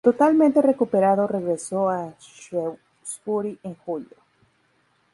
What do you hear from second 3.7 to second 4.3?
julio.